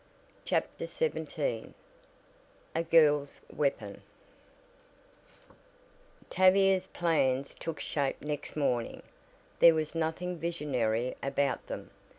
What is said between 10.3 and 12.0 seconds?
visionary about them.